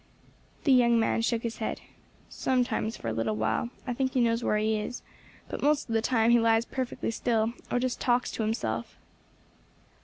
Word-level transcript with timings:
The 0.63 0.71
young 0.73 0.99
man 0.99 1.21
shook 1.21 1.43
his 1.43 1.57
head. 1.57 1.79
"Sometimes, 2.27 2.97
for 2.97 3.07
a 3.07 3.13
little 3.13 3.35
while, 3.35 3.69
I 3.85 3.93
think 3.93 4.13
he 4.15 4.19
knows 4.19 4.43
where 4.43 4.57
he 4.57 4.79
is, 4.79 5.03
but 5.47 5.61
most 5.61 5.87
of 5.89 5.93
the 5.93 6.01
time 6.01 6.31
he 6.31 6.39
lies 6.39 6.65
perfectly 6.65 7.11
still, 7.11 7.53
or 7.71 7.77
just 7.77 7.99
talks 8.01 8.31
to 8.31 8.41
himself. 8.41 8.97